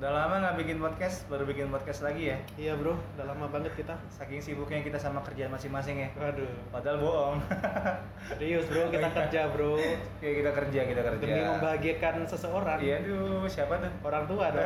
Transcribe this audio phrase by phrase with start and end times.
[0.00, 2.40] Udah lama nggak bikin podcast, baru bikin podcast lagi ya.
[2.56, 3.92] Iya bro, udah lama banget kita.
[4.08, 6.08] Saking sibuknya kita sama kerjaan masing-masing ya.
[6.16, 7.36] Waduh, Padahal bohong.
[8.32, 9.76] serius bro, kita kerja bro.
[9.76, 11.20] Oke kita kerja, kita kerja.
[11.20, 12.80] Demi membahagiakan seseorang.
[12.80, 13.92] Iya tuh, siapa tuh?
[14.00, 14.64] Orang tua dong.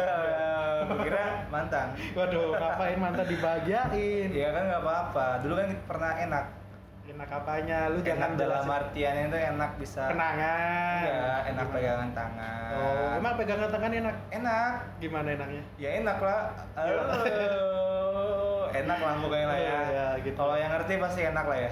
[0.87, 1.98] Gua kira mantan.
[2.14, 4.30] Waduh, ngapain mantan dibahagiain?
[4.30, 5.43] Iya kan nggak apa-apa.
[5.43, 6.45] Dulu kan pernah enak.
[7.05, 7.93] Enak apanya?
[7.93, 8.79] Lu Enak jangan dalam jelasin.
[8.80, 10.02] artian itu enak bisa.
[10.09, 11.00] kenangan.
[11.05, 11.77] Iya, enak Gimana?
[11.77, 12.73] pegangan tangan.
[12.73, 14.16] Oh, emang pegangan tangan enak?
[14.32, 14.73] Enak.
[15.05, 15.62] Gimana enaknya?
[15.77, 16.43] Ya enak lah.
[18.74, 19.79] Enak lah pokoknya lah ya.
[19.93, 20.34] Ya, gitu.
[20.34, 21.70] Kalau yang ngerti pasti enak lah ya.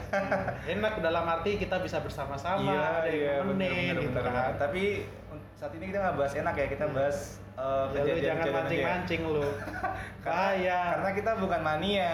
[0.69, 4.53] enak dalam arti kita bisa bersama-sama, ada yang nemenin, gitu bener, kan.
[4.61, 5.09] Tapi
[5.57, 7.19] saat ini kita nggak bahas enak ya, kita bahas
[7.57, 9.43] uh, Ya, lu jangan mancing-mancing lu.
[10.23, 10.79] Karena, Bahaya.
[10.95, 12.13] karena kita bukan mania.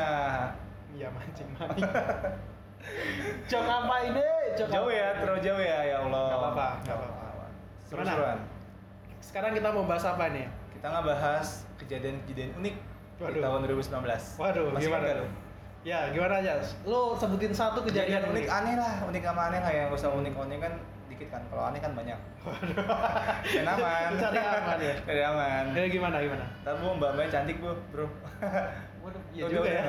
[0.94, 1.82] Iya mancing-mancing.
[3.48, 4.26] Jok apa ini?
[4.58, 6.24] Jok Jauh ya, terlalu jauh ya, ya Allah.
[6.28, 7.44] Nggak apa-apa, nggak apa-apa.
[7.88, 8.38] Seru-seruan.
[9.20, 10.46] Sekarang kita mau bahas apa nih?
[10.74, 11.46] Kita nggak bahas
[11.80, 12.76] kejadian-kejadian unik
[13.18, 13.42] di Waduh.
[13.42, 14.38] tahun 2019.
[14.38, 15.06] Waduh, Masih gimana?
[15.18, 15.26] lu?
[15.86, 16.58] Ya, gimana aja?
[16.84, 20.10] Lu sebutin satu Kejadian kejadian, unik aneh lah, unik sama aneh lah ya, nggak usah
[20.10, 20.74] unik-unik kan
[21.18, 21.42] dikit kan.
[21.50, 22.14] Kalau aneh kan banyak.
[23.58, 24.10] Dan aman.
[24.14, 24.94] Cari aman ya?
[25.02, 25.64] Cari aman.
[25.74, 26.46] Ya gimana gimana?
[26.62, 28.06] Ntar bu, mbak mbak cantik bu, bro.
[29.02, 29.82] Waduh, iya Oh, juga udah, ya.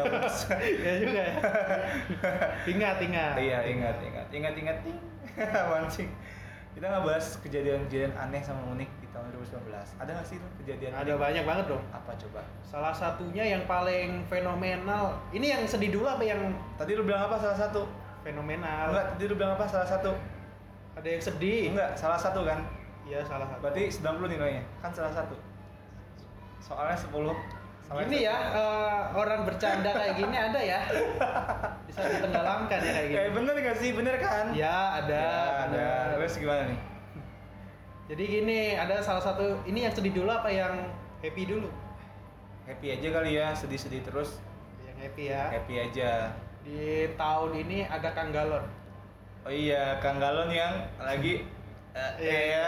[0.82, 1.34] Iya juga ya.
[2.66, 3.34] ingat, ingat.
[3.38, 4.98] Iya ingat ingat ingat ingat ting
[5.70, 6.10] mancing.
[6.74, 10.02] Kita nggak bahas kejadian-kejadian aneh sama unik di tahun 2019.
[10.02, 10.92] Ada nggak sih kejadian?
[10.98, 11.22] Ada unik?
[11.22, 11.84] banyak banget dong.
[11.94, 12.42] Apa coba?
[12.66, 15.20] Salah satunya yang paling fenomenal.
[15.30, 16.40] Ini yang sedih dulu apa yang
[16.80, 17.86] Tadi lu bilang apa salah satu?
[18.20, 18.92] fenomenal?
[18.92, 20.12] Enggak, tadi lu bilang apa salah satu?
[20.98, 21.62] Ada yang sedih.
[21.74, 22.66] Enggak, salah satu kan?
[23.06, 23.60] Iya, salah satu.
[23.66, 24.64] Berarti 90 nilainya.
[24.82, 25.36] Kan salah satu.
[26.62, 27.34] Soalnya 10.
[27.90, 30.80] Salah Gini ya, eh, orang bercanda kayak gini ada ya.
[31.90, 33.18] Bisa ditenggelamkan ya kayak gini.
[33.18, 33.90] Kayak bener gak sih?
[33.98, 34.46] Bener kan?
[34.54, 35.10] Ya, ada.
[35.10, 35.34] Ya,
[35.66, 35.66] ada.
[35.74, 36.06] bener.
[36.22, 36.80] Terus gimana nih?
[38.10, 40.74] Jadi gini, ada salah satu ini yang sedih dulu apa yang
[41.22, 41.70] happy dulu?
[42.70, 44.38] Happy aja kali ya, sedih-sedih terus.
[44.86, 45.44] Yang happy ya.
[45.50, 46.12] Happy aja.
[46.62, 48.62] Di tahun ini ada Kang Galon.
[49.50, 51.42] Oh iya, Kang Galon yang lagi
[51.90, 52.38] eh Iya.
[52.54, 52.68] iya.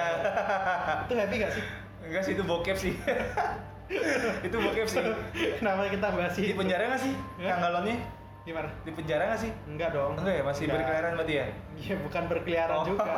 [1.06, 1.64] Itu happy gak sih?
[2.02, 2.94] Enggak sih itu bokep sih.
[4.50, 5.06] itu bokep sih.
[5.62, 7.14] Kenapa kita bahas Di penjara nggak sih?
[7.38, 8.02] Kang Galonnya?
[8.41, 8.66] Gimana?
[8.81, 9.53] Di penjara nggak sih?
[9.70, 10.18] Enggak dong.
[10.18, 10.78] Enggak ya, masih Enggak.
[10.81, 11.46] berkeliaran berarti ya?
[11.78, 12.86] Iya, bukan berkeliaran Oh.
[12.90, 13.14] juga.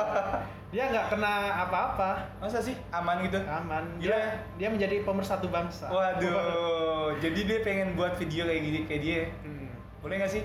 [0.76, 2.10] Dia nggak kena apa-apa.
[2.44, 3.40] Masa sih aman gitu?
[3.48, 3.84] Aman.
[3.96, 4.20] Gila ya?
[4.20, 4.28] Dia,
[4.60, 5.88] dia menjadi pemersatu bangsa.
[5.88, 9.22] Waduh, jadi dia pengen buat video kayak gini kayak dia.
[9.48, 9.72] Hmm.
[10.04, 10.44] Boleh nggak sih?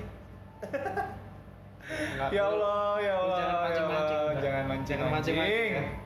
[1.88, 2.42] Nggak Ya.
[2.44, 4.18] Allah, ya Allah, Jangan ya mancing-mancing.
[4.38, 5.72] Jangan mancing, Jangan mancing-mancing.
[5.72, 5.96] mancing.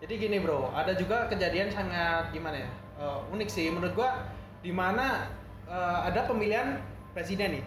[0.00, 2.70] Jadi gini bro, ada juga kejadian sangat gimana ya?
[2.96, 4.12] eh, unik sih menurut gua
[4.60, 5.24] di mana
[5.64, 6.76] eh, ada pemilihan
[7.12, 7.64] presiden nih.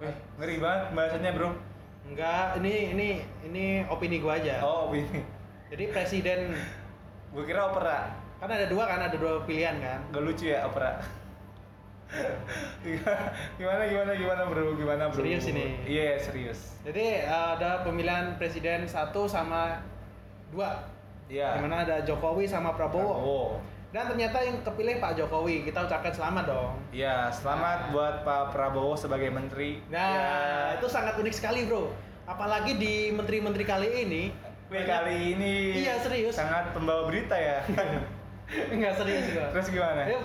[0.00, 1.50] Wih, ngeri banget bahasanya bro.
[2.04, 3.08] Enggak, ini ini
[3.44, 4.60] ini opini gua aja.
[4.60, 5.20] Oh, ini.
[5.68, 6.56] Jadi presiden
[7.30, 8.10] Gue kira opera.
[8.40, 10.00] kan ada dua kan, ada dua pilihan kan.
[10.10, 10.98] Gak lucu ya opera.
[13.56, 15.78] Gimana gimana gimana bro gimana bro Serius ini?
[15.84, 19.78] iya serius Jadi ada pemilihan presiden satu sama
[20.48, 20.90] dua.
[21.26, 23.12] iya Di mana ada Jokowi sama Prabowo.
[23.12, 23.50] oh
[23.90, 25.62] Dan ternyata yang kepilih Pak Jokowi.
[25.62, 26.72] Kita ucapkan selamat dong.
[26.90, 27.90] iya selamat Nah.
[27.90, 30.78] buat Pak Prabowo sebagai menteri Nah, Ya.
[30.78, 31.90] itu sangat unik sekali, Bro.
[32.24, 34.22] Apalagi di menteri-menteri kali ini.
[34.66, 36.34] Wih, kali ini Iya, serius.
[36.34, 37.66] sangat pembawa berita ya
[38.72, 39.46] Enggak serius gua.
[39.50, 40.18] terus gimana Ya,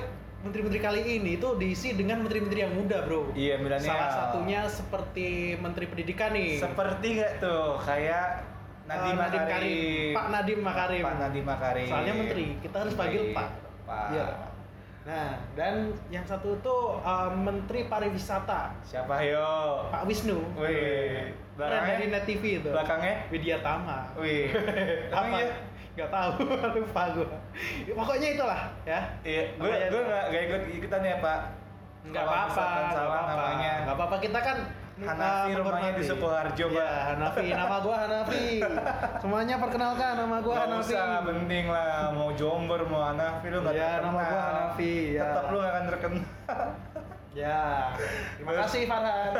[0.46, 3.34] menteri-menteri kali ini itu diisi dengan menteri-menteri yang muda, Bro.
[3.34, 6.62] iya milenial Salah satunya seperti menteri pendidikan nih.
[6.62, 8.46] seperti nggak tuh kayak
[8.86, 9.50] Nadiem Eh, Nadiem Makarim.
[9.50, 10.14] Karim.
[10.14, 11.02] Pak Nadiem Makarim.
[11.02, 13.50] Pak Nadiem Makarim Soalnya menteri, kita harus panggil Pak.
[13.84, 14.28] Pak Iya.
[15.06, 15.74] Nah, dan
[16.10, 19.50] yang satu itu eh, menteri pariwisata, siapa yo
[19.90, 20.38] Pak Wisnu.
[20.56, 21.94] Wih, belakangnya?
[21.96, 22.70] dari Net TV itu.
[22.70, 24.14] belakangnya Widya Tama.
[24.16, 24.50] wih
[25.18, 25.38] apa
[25.96, 26.30] nggak tahu
[26.76, 27.28] lupa gue
[27.90, 31.40] pokoknya itulah ya Iya, gue gue nggak nggak ikut ikutan ya pak.
[32.06, 32.54] nggak apa-apa
[32.94, 33.48] salah apa-apa
[33.82, 34.58] nggak apa-apa kita kan
[34.96, 36.08] Hanafi eh, rumahnya di.
[36.08, 36.92] Sukoharjo, Iya, Pak.
[37.12, 38.46] Hanafi nama gue Hanafi
[39.20, 43.60] semuanya perkenalkan nama gue Gak Hanafi usah nggak penting lah, mau Jomber mau Hanafi lu
[43.60, 44.08] nggak Iya, terkenal.
[44.08, 45.24] nama gua Hanafi, ya.
[45.26, 46.24] Tetap lu nggak akan terkenal.
[47.44, 47.92] ya
[48.40, 49.32] terima kasih Farhan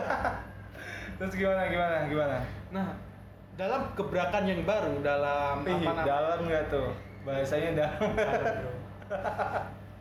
[1.16, 2.38] Terus gimana gimana gimana?
[2.68, 2.88] nah
[3.56, 6.90] dalam gebrakan yang baru dalam Ih, apa namanya dalam nggak tuh?
[7.24, 8.12] Bahasanya dalam.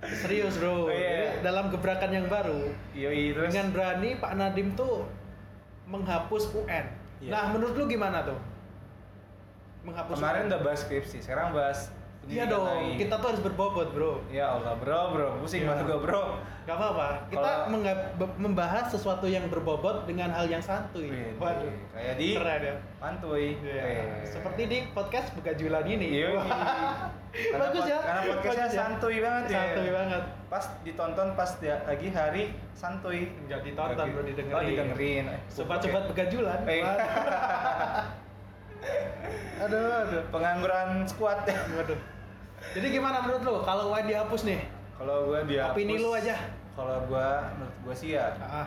[0.04, 1.32] Serius bro Oh, iya.
[1.32, 5.08] Jadi, dalam gebrakan yang baru Yoi, terus dengan berani Pak Nadim tuh
[5.88, 6.86] menghapus UN.
[7.24, 7.30] Iya.
[7.32, 8.36] Nah, menurut lu gimana tuh?
[9.86, 10.48] Menghapus kemarin UN.
[10.52, 11.88] udah bahas skripsi, sekarang bahas
[12.24, 12.96] Iya pendidikan dong, naik.
[12.96, 14.12] kita tuh harus berbobot bro.
[14.32, 15.68] Ya Allah bro, bro, pusing Iya.
[15.70, 16.22] banget gua bro.
[16.64, 17.68] Gak apa-apa, kita
[18.16, 21.12] be- membahas sesuatu yang berbobot dengan hal yang santuy.
[21.12, 22.74] Wih, Waduh, kayak di keren ya.
[22.96, 23.60] Pantuy.
[23.60, 23.82] Iya.
[23.84, 24.24] Eh.
[24.24, 26.24] Seperti di podcast begajulan ini.
[26.24, 26.40] Iya.
[27.52, 28.00] Bagus ya.
[28.00, 28.72] Karena podcastnya ya.
[28.72, 29.60] santuy banget ya.
[29.60, 30.24] Santuy banget.
[30.48, 32.42] Pas ditonton pas lagi hari
[32.72, 33.28] santuy.
[33.44, 34.56] Enggak ditonton, bro, didengerin.
[34.56, 35.24] Oh, didengerin.
[35.28, 36.64] Eh, Sobat-sobat begajulan.
[36.64, 36.80] Eh.
[36.80, 36.96] Wah.
[39.68, 40.22] aduh, aduh.
[40.32, 41.60] Pengangguran squad ya.
[42.72, 44.60] Jadi gimana menurut lu kalau UN dihapus nih?
[44.94, 46.36] Kalau gua dia Opini lu aja.
[46.72, 48.32] Kalau gua menurut gua sih ya.
[48.40, 48.66] Ah.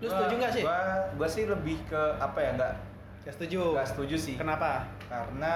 [0.00, 0.62] Lu gua- setuju nggak sih?
[0.64, 0.80] Gua
[1.14, 2.50] gua sih lebih ke apa ya?
[2.56, 2.74] Enggak
[3.22, 3.60] Gak setuju.
[3.70, 4.34] enggak setuju sih.
[4.34, 4.82] Kenapa?
[5.06, 5.54] Karena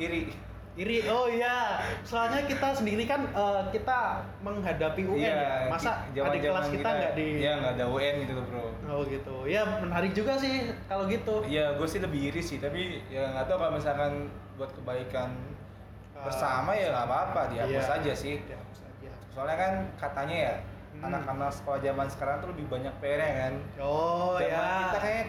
[0.00, 0.32] iri.
[0.78, 1.04] Iri.
[1.04, 1.76] Oh iya.
[2.00, 5.68] Soalnya kita sendiri kan eh, kita menghadapi UN ya.
[5.68, 8.64] Masa adik kelas kita nggak di Iya, nggak ada UN gitu loh, Bro.
[8.88, 9.36] Oh gitu.
[9.44, 11.44] Ya menarik juga sih kalau gitu.
[11.44, 14.12] Iya, gue sih lebih iri sih, tapi ya nggak tahu kalau misalkan
[14.56, 15.34] buat kebaikan
[16.24, 17.96] bersama ya nggak apa-apa, dihapus iya.
[18.00, 18.34] aja sih.
[18.44, 19.10] Dihapus aja.
[19.32, 20.54] Soalnya kan katanya ya,
[20.90, 21.06] Hmm.
[21.06, 23.54] anak-anak sekolah zaman sekarang tuh lebih banyak PR ya kan.
[23.78, 24.66] Oh Zaman ya.
[24.90, 25.24] kita kayak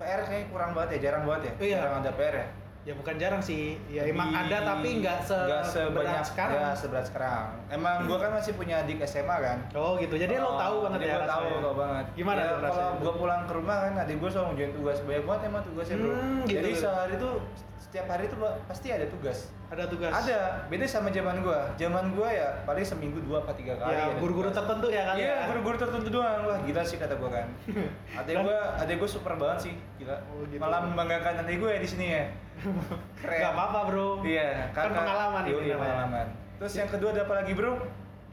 [0.00, 1.52] PR kayak kurang banget ya, jarang banget ya.
[1.60, 1.76] Iya.
[1.84, 2.46] Jarang ada PR ya.
[2.88, 3.76] Ya bukan jarang sih.
[3.86, 6.56] Ya emang ada tapi nggak nggak seberat sekarang.
[6.56, 7.52] Ya, seberat sekarang.
[7.68, 9.58] Emang gue kan masih punya adik SMA kan.
[9.76, 10.16] Oh gitu.
[10.16, 11.14] Jadi lo Oh, tahu banget ya.
[11.14, 14.26] gua tahu tahu banget Gimana ya, tuh kalau gue pulang ke rumah kan adik gue
[14.26, 16.56] selalu ngerjain tugas banyak banget emang tugasnya bro Hmm, gitu.
[16.56, 17.34] jadi sehari tuh
[17.78, 19.38] setiap hari tuh pasti ada tugas
[19.68, 20.08] Ada tugas.
[20.10, 24.16] ada beda sama zaman gue zaman gue ya paling seminggu dua apa tiga kali Ya
[24.16, 25.14] guru-guru tertentu ya kan.
[25.14, 25.46] iya ya?
[25.46, 27.46] guru-guru tertentu doang wah gila sih kata gue kan
[28.18, 30.56] adik gue adik gue super banget sih gila Oh, gitu.
[30.58, 32.24] malah membanggakan adik gue ya di sini ya
[33.16, 34.08] keren Gak apa-apa bro.
[34.22, 35.78] iya Kan pengalaman Yoi, ini namanya.
[35.80, 36.26] pengalaman
[36.56, 37.72] terus yang kedua ada apa lagi bro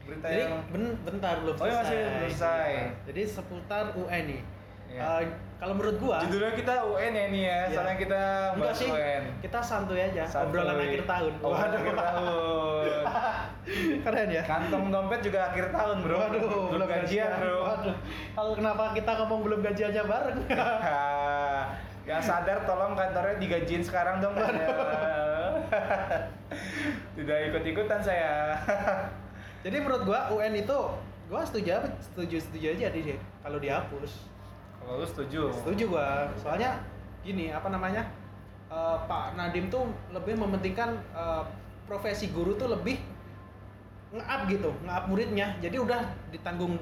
[0.02, 1.82] berita Jadi yang ben- bentar belum Oh, iya, selesai.
[1.82, 2.68] masih belum selesai.
[2.68, 2.86] Iya.
[3.04, 4.42] Jadi seputar UN nih.
[4.86, 5.00] Iya.
[5.02, 5.22] Eh,
[5.56, 7.74] kalau menurut gua Judulnya kita UN ya nih ya, Iya.
[7.74, 8.86] soalnya kita enggak bahas sih.
[8.88, 9.22] UN.
[9.40, 10.22] Kita santuy aja.
[10.24, 10.46] Santuy.
[10.54, 11.32] Obrolan akhir tahun.
[11.40, 12.84] Obrolan akhir tahun.
[14.06, 14.42] Keren ya.
[14.44, 16.16] Kantong dompet juga akhir tahun bro.
[16.16, 17.56] Waduh, belum gajian bro.
[17.64, 17.96] Waduh.
[18.32, 20.38] Kalau kenapa kita ngomong belum gajiannya bareng?
[22.06, 24.38] Yang sadar tolong kantornya digajiin sekarang dong.
[27.18, 28.54] Tidak ikut-ikutan saya.
[29.66, 30.78] Jadi menurut gua UN itu
[31.26, 31.82] gua setuju?
[31.98, 34.30] Setuju setuju aja di kalau dihapus.
[34.78, 35.50] Kalau lu setuju?
[35.50, 36.30] Setuju gua.
[36.38, 36.78] Soalnya
[37.26, 38.06] gini, apa namanya?
[38.70, 41.42] eh, Pak Nadim tuh lebih mementingkan eh,
[41.86, 42.98] profesi guru tuh lebih
[44.14, 45.58] nge-up gitu, nge-up muridnya.
[45.58, 46.78] Jadi udah ditanggung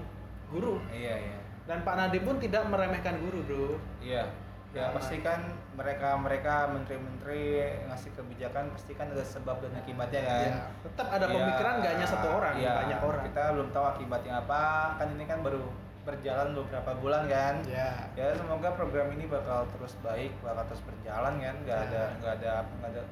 [0.52, 0.80] guru.
[0.92, 1.38] Iya iya.
[1.64, 3.80] Dan Pak Nadim pun tidak meremehkan guru, Bro.
[4.04, 4.28] Iya.
[4.74, 4.98] Ya Nah.
[4.98, 5.38] pasti kan
[5.78, 10.50] mereka mereka menteri-menteri ngasih kebijakan pasti kan ada sebab dan akibatnya kan.
[10.50, 13.22] Ya, tetap ada Ya, pemikiran nggak hanya satu orang, iya, banyak orang.
[13.30, 14.62] Kita belum tahu akibatnya apa.
[14.98, 15.62] Kan ini kan baru
[16.04, 17.54] berjalan beberapa bulan kan.
[17.64, 17.90] Ya.
[18.18, 21.54] Ya semoga program ini bakal terus baik, bakal terus berjalan kan.
[21.62, 21.86] Nggak Ya.
[21.88, 23.02] ada nggak ada nggak ada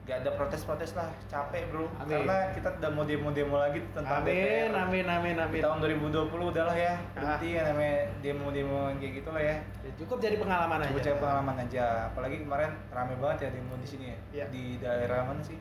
[0.00, 1.06] nggak ada protes-protes lah.
[1.26, 1.86] Capek bro.
[1.96, 2.24] Amin.
[2.24, 4.70] Karena kita udah mau demo-demo lagi tentang Amin, DPR.
[4.74, 5.60] amin, amin, Di amin.
[5.60, 6.92] tahun 2020 udahlah ya.
[6.92, 6.98] Ah.
[7.14, 9.56] Berhenti ya namanya demo-demo kayak gitu lah ya.
[9.80, 10.90] Ya, cukup jadi pengalaman aja.
[10.90, 11.84] Coba cari pengalaman aja.
[12.10, 14.16] Apalagi kemarin rame banget ya demo di sini ya.
[14.32, 14.44] Iya.
[14.48, 15.58] Di daerah mana sih?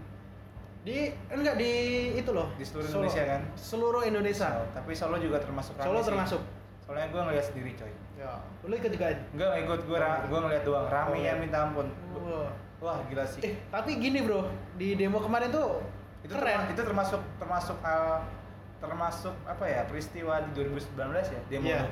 [0.80, 0.98] Di
[1.28, 1.72] enggak di
[2.16, 2.48] itu loh.
[2.56, 3.04] Di seluruh Solo.
[3.04, 3.42] Indonesia kan?
[3.54, 4.48] Seluruh Indonesia.
[4.50, 4.64] Solo.
[4.72, 6.08] Tapi Solo juga termasuk rame Solo sih.
[6.08, 6.42] termasuk.
[6.82, 7.92] Soalnya gue ngeliat sendiri coy.
[8.18, 8.34] Ya.
[8.64, 9.06] Lu ikut juga.
[9.30, 10.86] Enggak nggak ikut gue ra- gue ngeliat doang.
[10.86, 11.36] Oh, Rame iya.
[11.36, 11.86] ya minta ampun.
[12.16, 12.50] Wah.
[12.80, 13.42] Wah gila sih.
[13.44, 14.48] Eh, tapi gini, Bro.
[14.76, 15.84] Di demo kemarin tuh
[16.20, 16.64] itu keren.
[16.64, 18.24] terma- itu termasuk termasuk hal
[18.80, 21.68] termasuk apa ya peristiwa di 2019 ya demo.
[21.68, 21.84] Iya.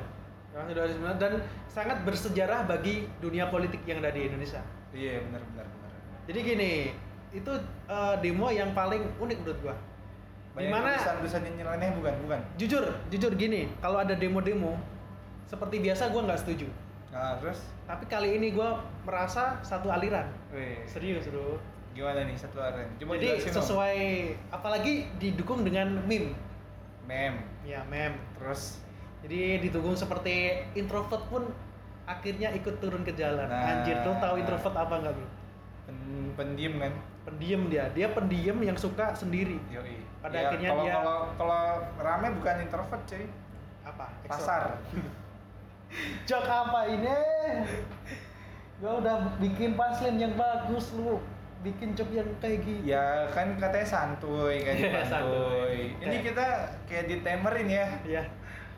[0.48, 1.32] Sudah sebenarnya dan
[1.68, 4.64] sangat bersejarah bagi dunia politik yang ada di Indonesia.
[4.90, 5.90] Iya benar benar benar.
[6.24, 6.72] Jadi gini,
[7.30, 7.52] itu
[7.86, 9.76] eh, demo yang paling unik menurut gua.
[10.56, 12.40] Banyak Di mana tulisan-tulisan yang nyeleneh bukan bukan.
[12.56, 14.74] jujur, jujur gini, kalau ada demo-demo
[15.44, 16.66] seperti biasa gua nggak setuju.
[17.08, 20.28] Nah terus, Tapi kali ini gua merasa satu aliran.
[20.50, 21.56] weh, Serius, Bro.
[21.90, 22.84] gimana nih satu aren?
[22.96, 23.56] Coba Jadi jelasin dong.
[23.58, 23.98] sesuai
[24.50, 26.36] apalagi didukung dengan meme.
[27.02, 27.34] mem.
[27.62, 28.20] Ya, meme.
[28.34, 28.84] Terus
[29.18, 30.34] Jadi didukung seperti
[30.74, 31.48] introvert pun
[32.04, 33.44] akhirnya ikut turun ke jalan.
[33.44, 33.82] Nah.
[33.82, 35.26] Anjir, lo tahu introvert apa nggak, Bro?
[35.84, 36.92] pen- pendiam kan?
[37.24, 37.88] Pendiam dia.
[37.90, 39.56] Dia pendiam yang suka sendiri.
[39.68, 39.96] Yoi.
[40.18, 41.62] Pada Ya, akhirnya kalau, dia- kalau kalau
[41.98, 43.24] rame bukan introvert cuy.
[43.82, 44.06] Apa?
[44.22, 44.76] Pasar.
[46.24, 47.16] Jok apa ini?
[48.78, 51.18] Gua udah bikin punchline yang bagus lu.
[51.58, 52.86] Bikin joke yang kayak gitu.
[52.86, 55.90] Ya kan katanya santuy kan Iya, santuy.
[55.98, 56.06] santuy.
[56.06, 56.46] Ini kita
[56.86, 57.86] kayak ditemerin ya.
[58.06, 58.22] Iya.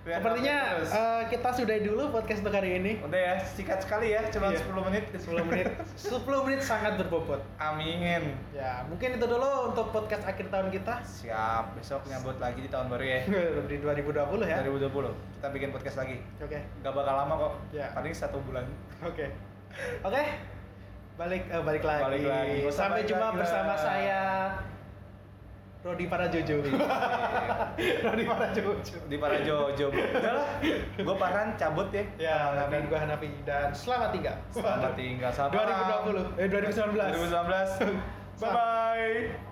[0.00, 3.04] Biar Sepertinya eh, kita sudahi dulu podcast untuk hari ini.
[3.04, 4.64] Udah ya, sikat sekali ya, cuma Iya.
[4.64, 5.04] 10 menit.
[5.12, 5.66] 10 menit.
[6.08, 7.44] 10 menit sangat berbobot.
[7.60, 8.32] Amin.
[8.56, 11.04] Ya, mungkin itu dulu untuk podcast akhir tahun kita.
[11.04, 13.20] Siap, besok nyambut lagi di tahun baru ya.
[13.70, 14.64] Di 2020 ya.
[14.64, 14.88] 2020.
[15.36, 16.16] Kita bikin podcast lagi.
[16.40, 16.58] Oke.
[16.80, 17.52] Gak bakal lama kok.
[17.76, 17.92] Ya.
[17.92, 18.64] Paling satu bulan.
[19.04, 19.28] Oke.
[20.00, 20.22] Oke.
[21.20, 22.04] balik eh, balik lagi.
[22.08, 22.56] Balik lagi.
[22.72, 24.48] Sampai jumpa bersama saya
[25.84, 26.60] Rodi para Jojo.
[28.04, 28.96] Rodi para Jojo.
[29.08, 29.88] di para Jojo.
[29.88, 30.48] Udah lah,
[30.92, 32.04] gue Paran cabut ya.
[32.20, 34.36] Ya, dan gua Hanafi dan selamat tinggal.
[34.52, 35.30] Selamat tinggal.
[35.32, 36.36] Selamat malam.
[36.36, 37.96] 2020 eh 2019.
[37.96, 37.96] 2019.
[38.40, 39.48] Bye bye.